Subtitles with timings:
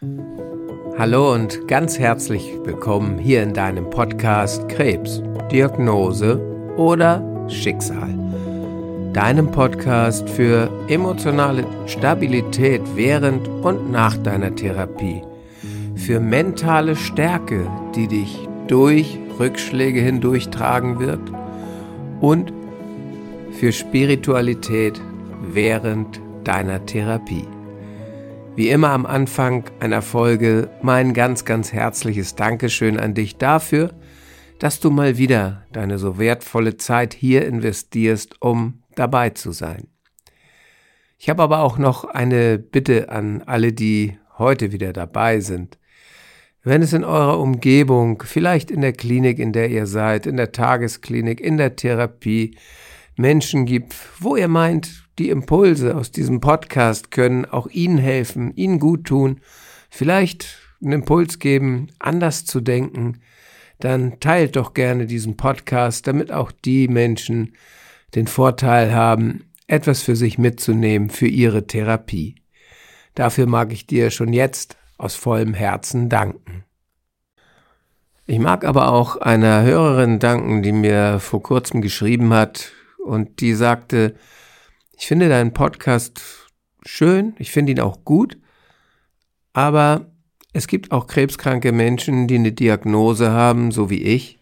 [0.00, 6.38] Hallo und ganz herzlich willkommen hier in deinem Podcast Krebs, Diagnose
[6.76, 8.14] oder Schicksal.
[9.12, 15.22] Deinem Podcast für emotionale Stabilität während und nach deiner Therapie.
[15.96, 21.32] Für mentale Stärke, die dich durch Rückschläge hindurch tragen wird.
[22.20, 22.52] Und
[23.50, 25.00] für Spiritualität
[25.42, 27.48] während deiner Therapie.
[28.58, 33.94] Wie immer am Anfang einer Folge mein ganz, ganz herzliches Dankeschön an dich dafür,
[34.58, 39.86] dass du mal wieder deine so wertvolle Zeit hier investierst, um dabei zu sein.
[41.18, 45.78] Ich habe aber auch noch eine Bitte an alle, die heute wieder dabei sind.
[46.64, 50.50] Wenn es in eurer Umgebung, vielleicht in der Klinik, in der ihr seid, in der
[50.50, 52.58] Tagesklinik, in der Therapie,
[53.14, 58.78] Menschen gibt, wo ihr meint, die Impulse aus diesem Podcast können auch Ihnen helfen, Ihnen
[58.78, 59.40] gut tun,
[59.90, 63.20] vielleicht einen Impuls geben, anders zu denken,
[63.80, 67.54] dann teilt doch gerne diesen Podcast, damit auch die Menschen
[68.14, 72.36] den Vorteil haben, etwas für sich mitzunehmen für ihre Therapie.
[73.14, 76.64] Dafür mag ich dir schon jetzt aus vollem Herzen danken.
[78.26, 82.72] Ich mag aber auch einer Hörerin danken, die mir vor kurzem geschrieben hat,
[83.04, 84.16] und die sagte,
[84.98, 86.20] ich finde deinen Podcast
[86.84, 88.36] schön, ich finde ihn auch gut,
[89.52, 90.10] aber
[90.52, 94.40] es gibt auch krebskranke Menschen, die eine Diagnose haben, so wie ich,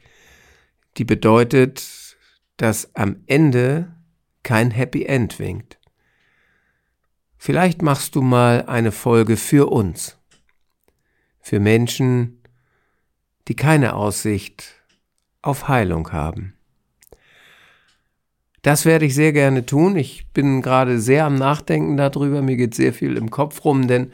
[0.97, 2.17] die bedeutet,
[2.57, 3.95] dass am Ende
[4.43, 5.79] kein Happy End winkt.
[7.37, 10.19] Vielleicht machst du mal eine Folge für uns,
[11.39, 12.43] für Menschen,
[13.47, 14.75] die keine Aussicht
[15.43, 16.56] auf Heilung haben.
[18.67, 19.95] Das werde ich sehr gerne tun.
[19.95, 22.43] Ich bin gerade sehr am Nachdenken darüber.
[22.43, 24.11] Mir geht sehr viel im Kopf rum, denn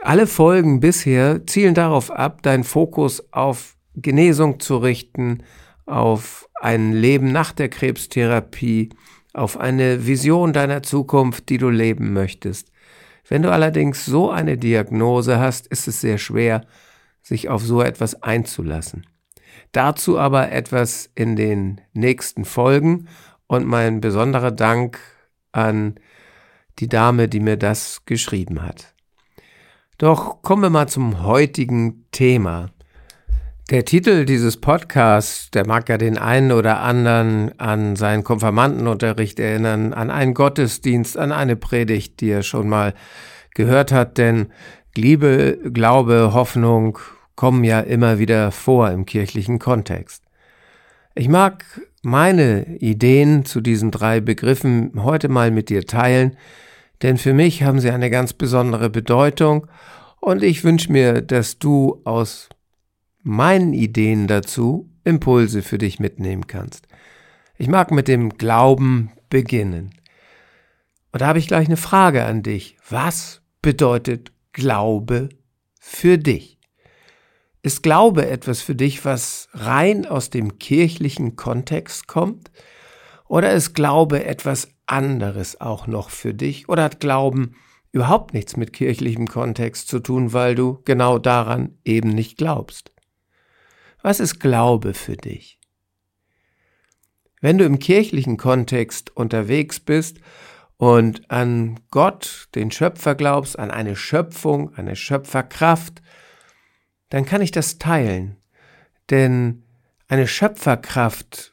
[0.00, 5.42] alle Folgen bisher zielen darauf ab, deinen Fokus auf Genesung zu richten,
[5.86, 8.90] auf ein Leben nach der Krebstherapie,
[9.34, 12.70] auf eine Vision deiner Zukunft, die du leben möchtest.
[13.28, 16.64] Wenn du allerdings so eine Diagnose hast, ist es sehr schwer,
[17.22, 19.04] sich auf so etwas einzulassen.
[19.72, 23.08] Dazu aber etwas in den nächsten Folgen
[23.46, 24.98] und mein besonderer Dank
[25.52, 25.94] an
[26.78, 28.94] die Dame, die mir das geschrieben hat.
[29.98, 32.70] Doch kommen wir mal zum heutigen Thema.
[33.70, 39.92] Der Titel dieses Podcasts, der mag ja den einen oder anderen an seinen Konfirmandenunterricht erinnern,
[39.92, 42.94] an einen Gottesdienst, an eine Predigt, die er schon mal
[43.54, 44.48] gehört hat, denn
[44.96, 46.98] Liebe, Glaube, Hoffnung
[47.40, 50.24] kommen ja immer wieder vor im kirchlichen Kontext.
[51.14, 51.64] Ich mag
[52.02, 56.36] meine Ideen zu diesen drei Begriffen heute mal mit dir teilen,
[57.00, 59.68] denn für mich haben sie eine ganz besondere Bedeutung
[60.20, 62.50] und ich wünsche mir, dass du aus
[63.22, 66.88] meinen Ideen dazu Impulse für dich mitnehmen kannst.
[67.56, 69.92] Ich mag mit dem Glauben beginnen.
[71.10, 72.76] Und da habe ich gleich eine Frage an dich.
[72.90, 75.30] Was bedeutet Glaube
[75.80, 76.59] für dich?
[77.62, 82.50] Ist Glaube etwas für dich, was rein aus dem kirchlichen Kontext kommt?
[83.28, 86.70] Oder ist Glaube etwas anderes auch noch für dich?
[86.70, 87.56] Oder hat Glauben
[87.92, 92.92] überhaupt nichts mit kirchlichem Kontext zu tun, weil du genau daran eben nicht glaubst?
[94.00, 95.58] Was ist Glaube für dich?
[97.42, 100.18] Wenn du im kirchlichen Kontext unterwegs bist
[100.78, 106.00] und an Gott, den Schöpfer glaubst, an eine Schöpfung, eine Schöpferkraft,
[107.10, 108.36] dann kann ich das teilen.
[109.10, 109.62] Denn
[110.08, 111.52] eine Schöpferkraft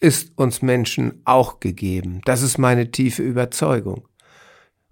[0.00, 2.20] ist uns Menschen auch gegeben.
[2.24, 4.08] Das ist meine tiefe Überzeugung.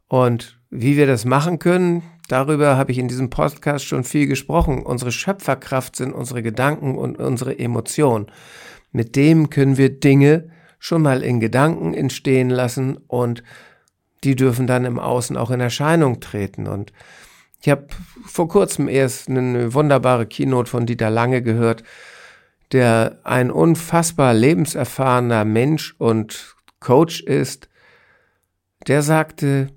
[0.08, 4.82] Und wie wir das machen können, darüber habe ich in diesem Podcast schon viel gesprochen.
[4.82, 8.26] Unsere Schöpferkraft sind unsere Gedanken und unsere Emotionen.
[8.90, 13.42] Mit dem können wir Dinge schon mal in Gedanken entstehen lassen und
[14.24, 16.66] die dürfen dann im Außen auch in Erscheinung treten.
[16.66, 16.92] Und
[17.62, 17.86] ich habe
[18.26, 21.84] vor kurzem erst eine wunderbare Keynote von Dieter Lange gehört,
[22.72, 27.68] der ein unfassbar lebenserfahrener Mensch und Coach ist.
[28.88, 29.68] Der sagte,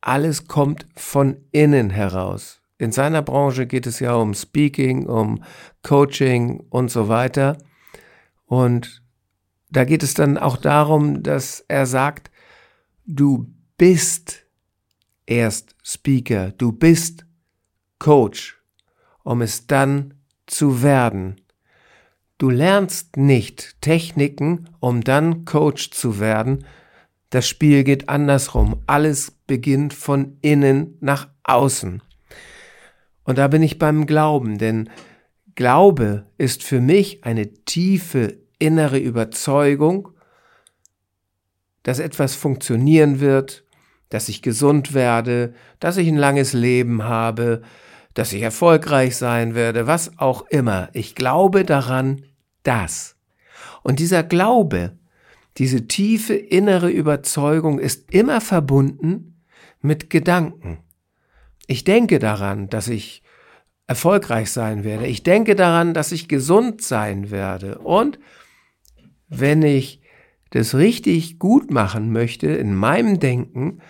[0.00, 2.62] alles kommt von innen heraus.
[2.78, 5.44] In seiner Branche geht es ja um Speaking, um
[5.82, 7.58] Coaching und so weiter.
[8.46, 9.02] Und
[9.70, 12.30] da geht es dann auch darum, dass er sagt,
[13.04, 14.46] du bist
[15.26, 17.26] erst Speaker, du bist
[18.04, 18.58] Coach,
[19.22, 20.12] um es dann
[20.44, 21.40] zu werden.
[22.36, 26.66] Du lernst nicht Techniken, um dann Coach zu werden.
[27.30, 28.82] Das Spiel geht andersrum.
[28.86, 32.02] Alles beginnt von innen nach außen.
[33.22, 34.90] Und da bin ich beim Glauben, denn
[35.54, 40.10] Glaube ist für mich eine tiefe innere Überzeugung,
[41.84, 43.64] dass etwas funktionieren wird,
[44.10, 47.62] dass ich gesund werde, dass ich ein langes Leben habe,
[48.14, 50.88] dass ich erfolgreich sein werde, was auch immer.
[50.92, 52.22] Ich glaube daran,
[52.62, 53.16] dass.
[53.82, 54.96] Und dieser Glaube,
[55.58, 59.42] diese tiefe innere Überzeugung ist immer verbunden
[59.80, 60.78] mit Gedanken.
[61.66, 63.22] Ich denke daran, dass ich
[63.86, 65.06] erfolgreich sein werde.
[65.06, 67.78] Ich denke daran, dass ich gesund sein werde.
[67.78, 68.18] Und
[69.28, 70.00] wenn ich
[70.50, 73.80] das richtig gut machen möchte in meinem Denken,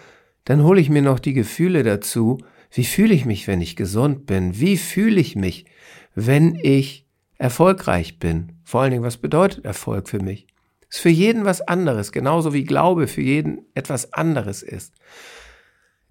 [0.44, 2.38] dann hole ich mir noch die Gefühle dazu.
[2.74, 4.58] Wie fühle ich mich, wenn ich gesund bin?
[4.58, 5.64] Wie fühle ich mich,
[6.16, 7.06] wenn ich
[7.38, 8.58] erfolgreich bin?
[8.64, 10.48] Vor allen Dingen, was bedeutet Erfolg für mich?
[10.90, 14.92] Ist für jeden was anderes, genauso wie Glaube für jeden etwas anderes ist.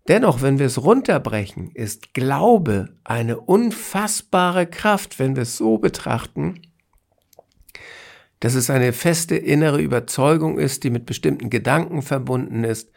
[0.07, 6.61] Dennoch, wenn wir es runterbrechen, ist Glaube eine unfassbare Kraft, wenn wir es so betrachten,
[8.39, 12.89] dass es eine feste innere Überzeugung ist, die mit bestimmten Gedanken verbunden ist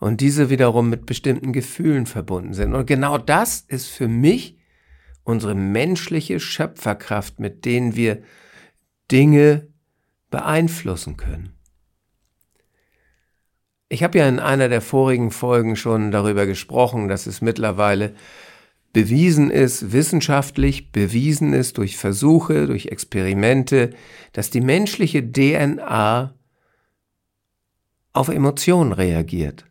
[0.00, 2.74] und diese wiederum mit bestimmten Gefühlen verbunden sind.
[2.74, 4.58] Und genau das ist für mich
[5.24, 8.22] unsere menschliche Schöpferkraft, mit denen wir
[9.10, 9.68] Dinge
[10.30, 11.54] beeinflussen können.
[13.88, 18.14] Ich habe ja in einer der vorigen Folgen schon darüber gesprochen, dass es mittlerweile
[18.92, 23.90] bewiesen ist, wissenschaftlich bewiesen ist durch Versuche, durch Experimente,
[24.32, 26.34] dass die menschliche DNA
[28.12, 29.66] auf Emotionen reagiert,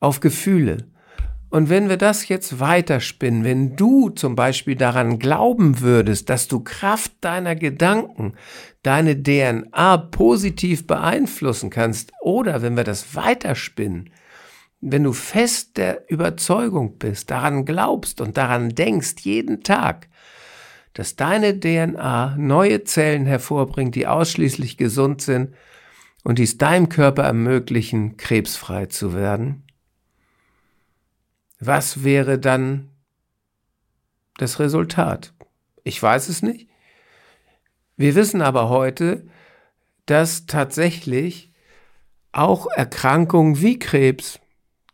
[0.00, 0.88] auf Gefühle.
[1.50, 6.60] Und wenn wir das jetzt weiterspinnen, wenn du zum Beispiel daran glauben würdest, dass du
[6.60, 8.34] Kraft deiner Gedanken,
[8.84, 14.10] deine DNA positiv beeinflussen kannst, oder wenn wir das weiterspinnen,
[14.80, 20.08] wenn du fest der Überzeugung bist, daran glaubst und daran denkst jeden Tag,
[20.94, 25.54] dass deine DNA neue Zellen hervorbringt, die ausschließlich gesund sind
[26.22, 29.64] und dies deinem Körper ermöglichen, krebsfrei zu werden,
[31.60, 32.88] was wäre dann
[34.38, 35.32] das Resultat?
[35.84, 36.68] Ich weiß es nicht.
[37.96, 39.26] Wir wissen aber heute,
[40.06, 41.52] dass tatsächlich
[42.32, 44.40] auch Erkrankungen wie Krebs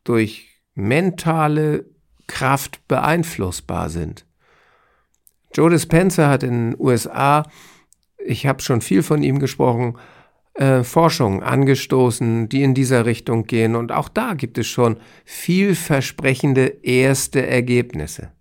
[0.04, 1.86] durch mentale
[2.26, 4.26] Kraft beeinflussbar sind.
[5.54, 7.44] Joe Dispenza hat in den USA,
[8.18, 9.96] ich habe schon viel von ihm gesprochen,
[10.58, 13.76] äh, Forschungen angestoßen, die in dieser Richtung gehen.
[13.76, 18.32] Und auch da gibt es schon vielversprechende erste Ergebnisse.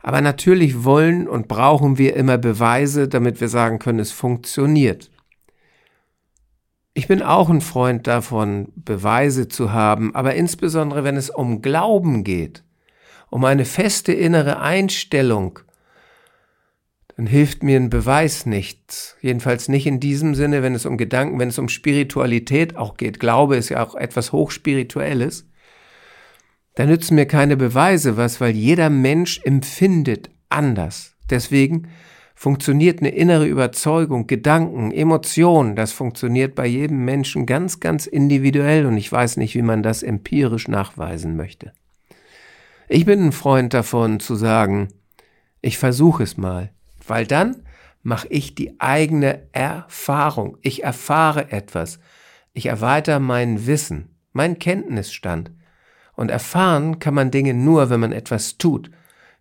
[0.00, 5.10] Aber natürlich wollen und brauchen wir immer Beweise, damit wir sagen können, es funktioniert.
[6.94, 12.24] Ich bin auch ein Freund davon, Beweise zu haben, aber insbesondere wenn es um Glauben
[12.24, 12.64] geht,
[13.30, 15.60] um eine feste innere Einstellung,
[17.16, 19.16] dann hilft mir ein Beweis nichts.
[19.20, 23.20] Jedenfalls nicht in diesem Sinne, wenn es um Gedanken, wenn es um Spiritualität auch geht.
[23.20, 25.46] Glaube ist ja auch etwas Hochspirituelles.
[26.74, 31.16] Da nützen mir keine Beweise was, weil jeder Mensch empfindet anders.
[31.28, 31.88] Deswegen
[32.34, 38.96] funktioniert eine innere Überzeugung, Gedanken, Emotionen, das funktioniert bei jedem Menschen ganz, ganz individuell und
[38.96, 41.72] ich weiß nicht, wie man das empirisch nachweisen möchte.
[42.88, 44.88] Ich bin ein Freund davon zu sagen,
[45.60, 46.72] ich versuche es mal.
[47.06, 47.64] Weil dann
[48.02, 50.58] mache ich die eigene Erfahrung.
[50.60, 51.98] Ich erfahre etwas.
[52.52, 55.50] Ich erweitere mein Wissen, mein Kenntnisstand.
[56.14, 58.90] Und erfahren kann man Dinge nur, wenn man etwas tut.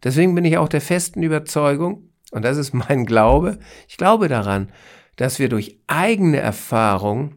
[0.03, 4.71] Deswegen bin ich auch der festen Überzeugung, und das ist mein Glaube, ich glaube daran,
[5.17, 7.35] dass wir durch eigene Erfahrung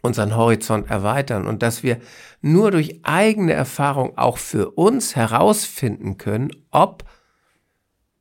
[0.00, 1.98] unseren Horizont erweitern und dass wir
[2.40, 7.04] nur durch eigene Erfahrung auch für uns herausfinden können, ob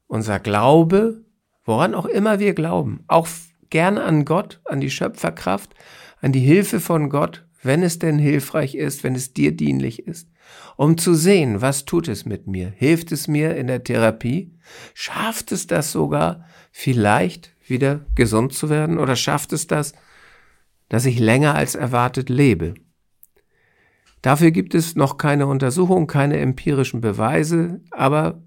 [0.07, 1.23] unser Glaube,
[1.65, 3.27] woran auch immer wir glauben, auch
[3.69, 5.73] gerne an Gott, an die Schöpferkraft,
[6.21, 10.29] an die Hilfe von Gott, wenn es denn hilfreich ist, wenn es dir dienlich ist,
[10.77, 12.69] um zu sehen, was tut es mit mir?
[12.69, 14.53] Hilft es mir in der Therapie?
[14.93, 18.97] Schafft es das sogar, vielleicht wieder gesund zu werden?
[18.97, 19.93] Oder schafft es das,
[20.89, 22.75] dass ich länger als erwartet lebe?
[24.21, 28.43] Dafür gibt es noch keine Untersuchung, keine empirischen Beweise, aber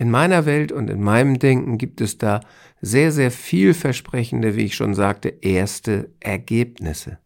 [0.00, 2.40] in meiner Welt und in meinem Denken gibt es da
[2.80, 7.18] sehr, sehr vielversprechende, wie ich schon sagte, erste Ergebnisse.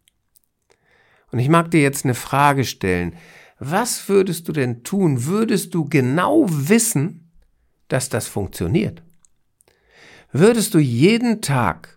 [1.31, 3.15] Und ich mag dir jetzt eine Frage stellen.
[3.61, 5.25] Was würdest du denn tun?
[5.25, 7.31] Würdest du genau wissen,
[7.87, 9.05] dass das funktioniert?
[10.33, 11.97] Würdest du jeden Tag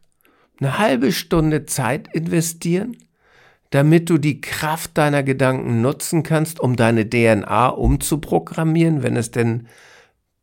[0.59, 2.95] eine halbe Stunde Zeit investieren,
[3.71, 9.67] damit du die Kraft deiner Gedanken nutzen kannst, um deine DNA umzuprogrammieren, wenn es denn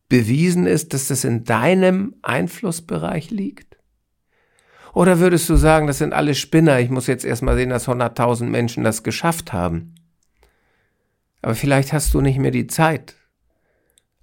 [0.08, 3.76] bewiesen ist, dass das in deinem Einflussbereich liegt?
[4.92, 8.44] Oder würdest du sagen, das sind alle Spinner, ich muss jetzt erstmal sehen, dass 100.000
[8.44, 9.94] Menschen das geschafft haben?
[11.42, 13.16] Aber vielleicht hast du nicht mehr die Zeit,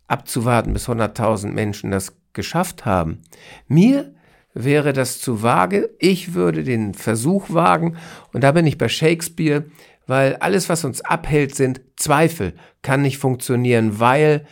[0.07, 3.21] abzuwarten, bis 100.000 Menschen das geschafft haben.
[3.67, 4.13] Mir
[4.53, 5.89] wäre das zu vage.
[5.99, 7.97] Ich würde den Versuch wagen,
[8.33, 9.65] und da bin ich bei Shakespeare,
[10.07, 14.45] weil alles, was uns abhält, sind Zweifel, kann nicht funktionieren, weil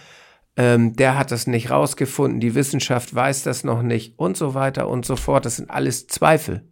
[0.59, 4.89] ähm, der hat das nicht rausgefunden, die Wissenschaft weiß das noch nicht und so weiter
[4.89, 5.45] und so fort.
[5.45, 6.63] Das sind alles Zweifel.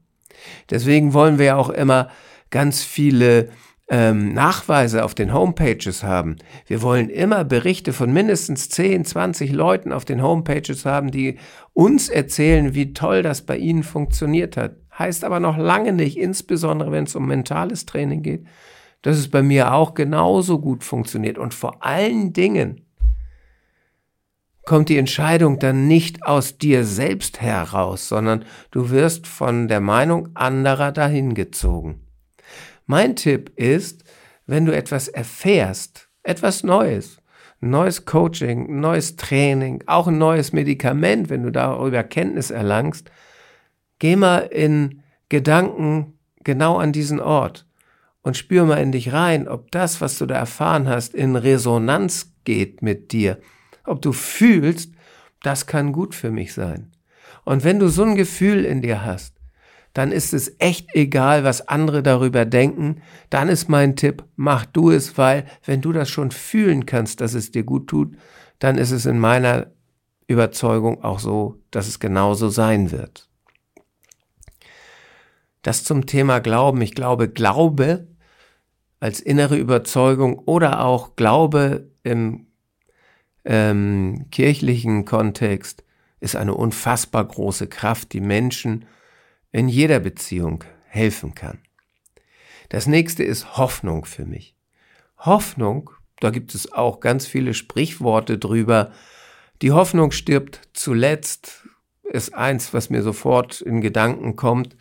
[0.70, 2.10] Deswegen wollen wir ja auch immer
[2.50, 3.48] ganz viele
[3.88, 6.36] ähm, Nachweise auf den Homepages haben.
[6.66, 11.38] Wir wollen immer Berichte von mindestens 10, 20 Leuten auf den Homepages haben, die
[11.72, 14.76] uns erzählen, wie toll das bei ihnen funktioniert hat.
[15.00, 18.48] Heißt aber noch lange nicht, insbesondere wenn es um mentales Training geht,
[19.02, 21.38] dass es bei mir auch genauso gut funktioniert.
[21.38, 22.82] Und vor allen Dingen
[24.68, 30.28] kommt die Entscheidung dann nicht aus dir selbst heraus, sondern du wirst von der Meinung
[30.36, 32.02] anderer dahin gezogen.
[32.86, 34.04] Mein Tipp ist,
[34.46, 37.22] wenn du etwas erfährst, etwas Neues,
[37.62, 43.10] neues Coaching, neues Training, auch ein neues Medikament, wenn du darüber Kenntnis erlangst,
[44.00, 47.66] geh mal in Gedanken genau an diesen Ort
[48.22, 52.34] und spür mal in dich rein, ob das, was du da erfahren hast, in Resonanz
[52.44, 53.40] geht mit dir.
[53.88, 54.92] Ob du fühlst,
[55.42, 56.92] das kann gut für mich sein.
[57.46, 59.34] Und wenn du so ein Gefühl in dir hast,
[59.94, 63.02] dann ist es echt egal, was andere darüber denken.
[63.30, 67.34] Dann ist mein Tipp, mach du es, weil wenn du das schon fühlen kannst, dass
[67.34, 68.16] es dir gut tut,
[68.60, 69.72] dann ist es in meiner
[70.28, 73.30] Überzeugung auch so, dass es genauso sein wird.
[75.62, 76.82] Das zum Thema Glauben.
[76.82, 78.08] Ich glaube, Glaube
[79.00, 82.47] als innere Überzeugung oder auch Glaube im
[83.48, 85.84] ähm, kirchlichen Kontext
[86.20, 88.86] ist eine unfassbar große Kraft, die Menschen
[89.52, 91.60] in jeder Beziehung helfen kann.
[92.70, 94.56] Das nächste ist Hoffnung für mich.
[95.18, 98.92] Hoffnung, da gibt es auch ganz viele Sprichworte drüber.
[99.62, 101.66] Die Hoffnung stirbt zuletzt,
[102.04, 104.76] ist eins, was mir sofort in Gedanken kommt.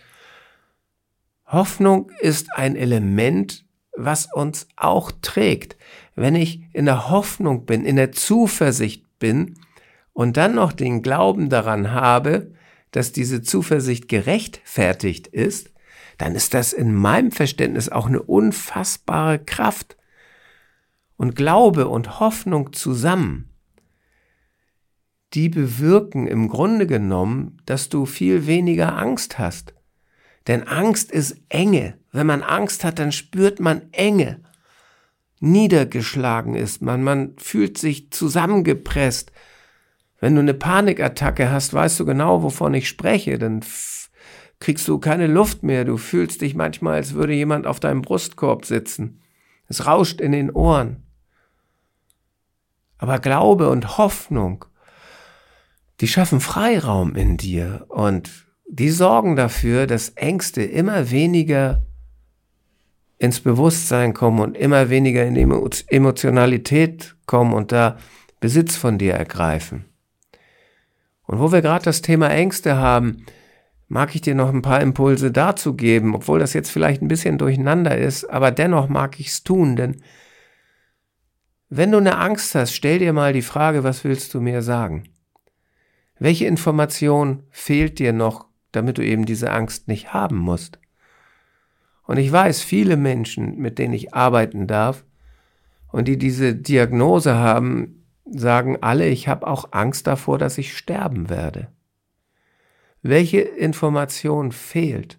[1.47, 3.66] Hoffnung ist ein Element,
[3.97, 5.77] was uns auch trägt.
[6.15, 9.55] Wenn ich in der Hoffnung bin, in der Zuversicht bin
[10.13, 12.53] und dann noch den Glauben daran habe,
[12.91, 15.71] dass diese Zuversicht gerechtfertigt ist,
[16.19, 19.97] dann ist das in meinem Verständnis auch eine unfassbare Kraft.
[21.17, 23.51] Und Glaube und Hoffnung zusammen,
[25.35, 29.76] die bewirken im Grunde genommen, dass du viel weniger Angst hast.
[30.47, 31.99] Denn Angst ist Enge.
[32.13, 34.41] Wenn man Angst hat, dann spürt man Enge.
[35.41, 39.33] Niedergeschlagen ist man, man fühlt sich zusammengepresst,
[40.19, 43.39] wenn du eine Panikattacke hast, weißt du genau, wovon ich spreche.
[43.39, 43.63] Dann
[44.61, 45.85] kriegst du keine Luft mehr.
[45.85, 49.21] Du fühlst dich manchmal, als würde jemand auf deinem Brustkorb sitzen.
[49.69, 51.03] Es rauscht in den Ohren.
[52.99, 54.65] Aber Glaube und Hoffnung,
[56.01, 58.47] die schaffen Freiraum in dir und
[58.79, 61.83] die sorgen dafür, dass Ängste immer weniger
[63.19, 65.47] ins Bewusstsein kommen und immer weniger in die
[65.89, 67.97] Emotionalität kommen und da
[68.39, 69.87] Besitz von dir ergreifen.
[71.23, 73.25] Und wo wir gerade das Thema Ängste haben,
[73.89, 77.39] mag ich dir noch ein paar Impulse dazu geben, obwohl das jetzt vielleicht ein bisschen
[77.39, 80.03] durcheinander ist, aber dennoch mag ich es tun, denn
[81.69, 85.09] wenn du eine Angst hast, stell dir mal die Frage, was willst du mir sagen?
[86.19, 88.46] Welche Information fehlt dir noch,
[88.77, 90.79] damit du eben diese Angst nicht haben musst?
[92.05, 95.05] Und ich weiß, viele Menschen, mit denen ich arbeiten darf
[95.91, 101.29] und die diese Diagnose haben, sagen alle, ich habe auch Angst davor, dass ich sterben
[101.29, 101.69] werde.
[103.03, 105.19] Welche Information fehlt?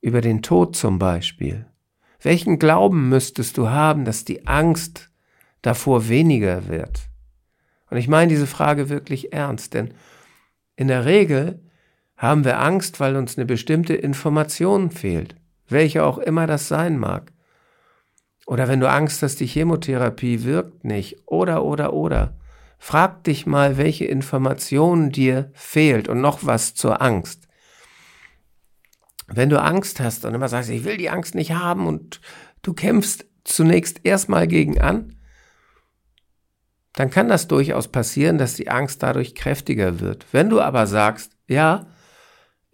[0.00, 1.66] Über den Tod zum Beispiel.
[2.20, 5.10] Welchen Glauben müsstest du haben, dass die Angst
[5.62, 7.08] davor weniger wird?
[7.90, 9.94] Und ich meine diese Frage wirklich ernst, denn
[10.76, 11.62] in der Regel
[12.16, 15.36] haben wir Angst, weil uns eine bestimmte Information fehlt,
[15.68, 17.32] welche auch immer das sein mag.
[18.46, 21.16] Oder wenn du Angst hast, die Chemotherapie wirkt nicht.
[21.26, 22.36] Oder, oder, oder.
[22.78, 27.48] Frag dich mal, welche Information dir fehlt und noch was zur Angst.
[29.26, 32.20] Wenn du Angst hast und immer sagst, ich will die Angst nicht haben und
[32.60, 35.16] du kämpfst zunächst erstmal gegen an,
[36.92, 40.26] dann kann das durchaus passieren, dass die Angst dadurch kräftiger wird.
[40.32, 41.86] Wenn du aber sagst, ja,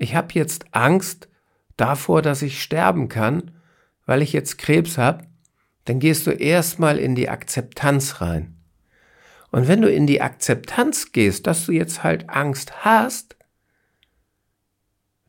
[0.01, 1.29] ich habe jetzt Angst,
[1.77, 3.53] davor, dass ich sterben kann,
[4.05, 5.25] weil ich jetzt Krebs habe,
[5.85, 8.57] dann gehst du erstmal in die Akzeptanz rein.
[9.51, 13.37] Und wenn du in die Akzeptanz gehst, dass du jetzt halt Angst hast,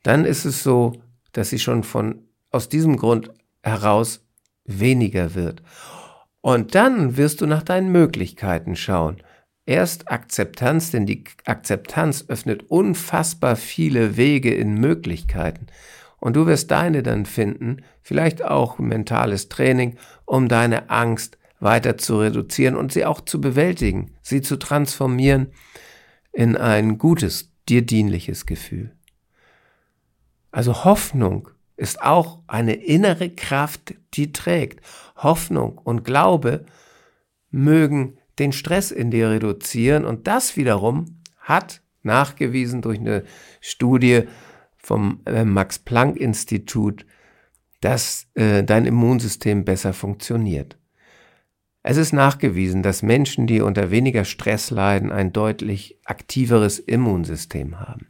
[0.04, 0.94] dann ist es so,
[1.32, 3.32] dass sie schon von aus diesem Grund
[3.64, 4.26] heraus
[4.66, 5.64] weniger wird.
[6.42, 9.22] Und dann wirst du nach deinen Möglichkeiten schauen.
[9.72, 15.68] Erst Akzeptanz, denn die Akzeptanz öffnet unfassbar viele Wege in Möglichkeiten.
[16.20, 22.20] Und du wirst deine dann finden, vielleicht auch mentales Training, um deine Angst weiter zu
[22.20, 25.54] reduzieren und sie auch zu bewältigen, sie zu transformieren
[26.34, 28.94] in ein gutes, dir dienliches Gefühl.
[30.52, 31.48] Also Hoffnung
[31.78, 34.86] ist auch eine innere Kraft, die trägt.
[35.16, 36.66] Hoffnung und Glaube
[37.52, 43.24] mögen den Stress in dir reduzieren und das wiederum hat nachgewiesen durch eine
[43.60, 44.24] Studie
[44.78, 47.06] vom äh, Max Planck Institut,
[47.80, 50.78] dass äh, dein Immunsystem besser funktioniert.
[51.84, 58.08] Es ist nachgewiesen, dass Menschen, die unter weniger Stress leiden, ein deutlich aktiveres Immunsystem haben.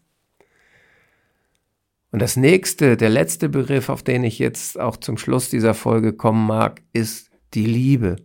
[2.12, 6.12] Und das nächste, der letzte Begriff, auf den ich jetzt auch zum Schluss dieser Folge
[6.12, 8.18] kommen mag, ist die Liebe.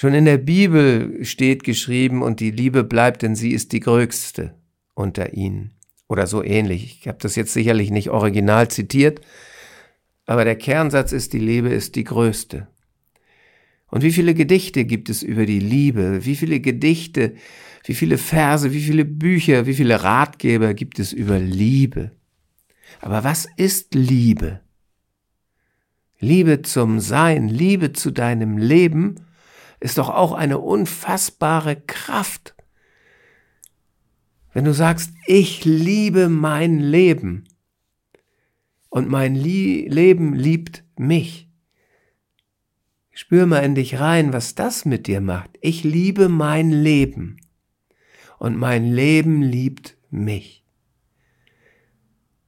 [0.00, 4.54] Schon in der Bibel steht geschrieben, und die Liebe bleibt, denn sie ist die größte
[4.94, 5.72] unter ihnen.
[6.06, 6.98] Oder so ähnlich.
[7.00, 9.20] Ich habe das jetzt sicherlich nicht original zitiert,
[10.24, 12.68] aber der Kernsatz ist, die Liebe ist die größte.
[13.90, 16.24] Und wie viele Gedichte gibt es über die Liebe?
[16.24, 17.34] Wie viele Gedichte,
[17.82, 22.12] wie viele Verse, wie viele Bücher, wie viele Ratgeber gibt es über Liebe?
[23.00, 24.60] Aber was ist Liebe?
[26.20, 29.24] Liebe zum Sein, Liebe zu deinem Leben
[29.80, 32.54] ist doch auch eine unfassbare Kraft.
[34.52, 37.44] Wenn du sagst, ich liebe mein Leben
[38.88, 41.48] und mein Lie Leben liebt mich,
[43.12, 45.50] spür mal in dich rein, was das mit dir macht.
[45.60, 47.36] Ich liebe mein Leben
[48.38, 50.64] und mein Leben liebt mich.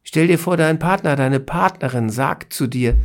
[0.02, 2.96] Stell dir vor, dein Partner, deine Partnerin sagt zu dir,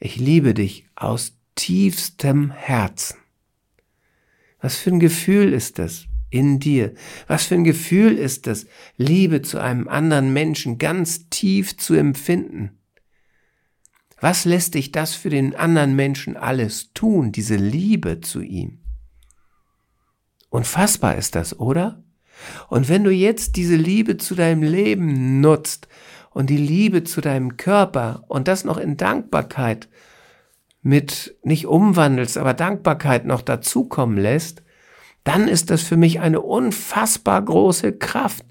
[0.00, 3.18] ich liebe dich aus tiefstem Herzen.
[4.60, 6.94] Was für ein Gefühl ist das in dir?
[7.26, 12.78] Was für ein Gefühl ist das, Liebe zu einem anderen Menschen ganz tief zu empfinden?
[14.20, 18.80] Was lässt dich das für den anderen Menschen alles tun, diese Liebe zu ihm?
[20.50, 22.02] Unfassbar ist das, oder?
[22.68, 25.88] Und wenn du jetzt diese Liebe zu deinem Leben nutzt,
[26.30, 29.88] und die Liebe zu deinem Körper und das noch in Dankbarkeit
[30.82, 34.62] mit nicht umwandelst, aber Dankbarkeit noch dazukommen lässt,
[35.24, 38.44] dann ist das für mich eine unfassbar große Kraft.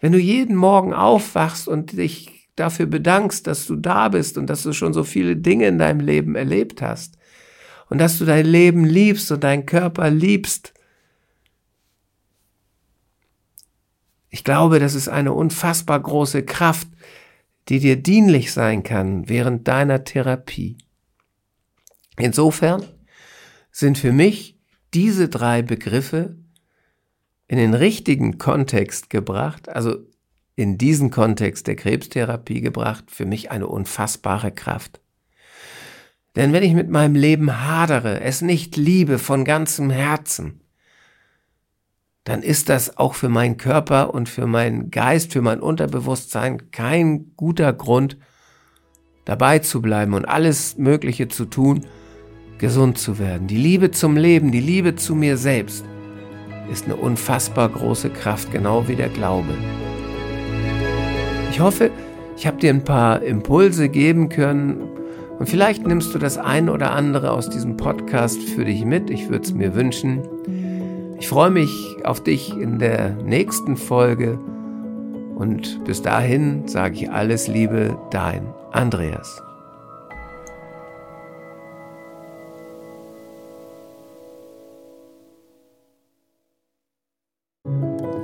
[0.00, 4.62] Wenn du jeden Morgen aufwachst und dich dafür bedankst, dass du da bist und dass
[4.62, 7.18] du schon so viele Dinge in deinem Leben erlebt hast
[7.90, 10.72] und dass du dein Leben liebst und deinen Körper liebst
[14.36, 16.88] Ich glaube, das ist eine unfassbar große Kraft,
[17.68, 20.78] die dir dienlich sein kann während deiner Therapie.
[22.18, 22.84] Insofern
[23.70, 24.58] sind für mich
[24.94, 26.36] diese drei Begriffe
[27.48, 29.98] in den richtigen Kontext gebracht, also
[30.54, 35.00] in diesen Kontext der Krebstherapie gebracht, für mich eine unfassbare Kraft.
[36.34, 40.60] Denn wenn ich mit meinem Leben hadere, es nicht liebe von ganzem Herzen,
[42.26, 47.30] dann ist das auch für meinen Körper und für meinen Geist, für mein Unterbewusstsein kein
[47.36, 48.18] guter Grund,
[49.24, 51.86] dabei zu bleiben und alles Mögliche zu tun,
[52.58, 53.46] gesund zu werden.
[53.46, 55.84] Die Liebe zum Leben, die Liebe zu mir selbst
[56.68, 59.54] ist eine unfassbar große Kraft, genau wie der Glaube.
[61.52, 61.92] Ich hoffe,
[62.36, 64.82] ich habe dir ein paar Impulse geben können
[65.38, 69.10] und vielleicht nimmst du das ein oder andere aus diesem Podcast für dich mit.
[69.10, 70.22] Ich würde es mir wünschen.
[71.18, 74.38] Ich freue mich auf dich in der nächsten Folge
[75.36, 79.42] und bis dahin sage ich alles Liebe, dein Andreas.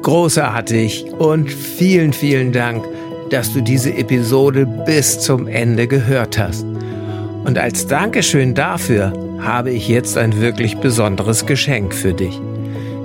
[0.03, 2.85] Großartig und vielen, vielen Dank,
[3.31, 6.65] dass du diese Episode bis zum Ende gehört hast.
[7.45, 12.39] Und als Dankeschön dafür habe ich jetzt ein wirklich besonderes Geschenk für dich.